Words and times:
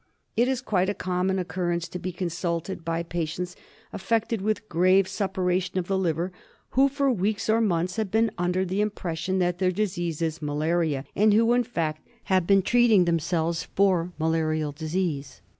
It 0.35 0.47
is 0.47 0.61
quite 0.63 0.89
a 0.89 0.95
common 0.95 1.37
occurrence 1.37 1.87
to 1.89 1.99
be 1.99 2.11
consulted 2.11 2.83
by 2.83 3.03
patients 3.03 3.55
affected 3.93 4.41
with 4.41 4.67
grave 4.67 5.07
suppuration 5.07 5.77
of 5.77 5.85
the 5.85 5.95
liver, 5.95 6.31
who 6.71 6.89
for 6.89 7.11
weeks 7.11 7.47
or 7.51 7.57
even 7.59 7.67
months 7.67 7.97
have 7.97 8.09
been 8.09 8.31
under 8.35 8.65
the 8.65 8.81
impression 8.81 9.37
that 9.37 9.59
their 9.59 9.69
disease 9.71 10.19
is 10.23 10.41
malaria, 10.41 11.05
and 11.15 11.35
who, 11.35 11.53
in 11.53 11.63
fact, 11.63 12.01
have 12.23 12.47
been 12.47 12.63
treating 12.63 13.05
themselves 13.05 13.61
for 13.75 14.11
malarial 14.17 14.71
disease. 14.71 15.43